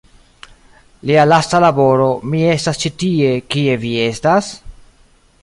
Lia 1.09 1.25
lasta 1.27 1.59
laboro 1.63 2.07
"Mi 2.31 2.41
estas 2.55 2.81
ĉi 2.85 2.93
tie- 3.05 3.37
Kie 3.57 3.79
vi 3.87 3.95
estas? 4.09 4.51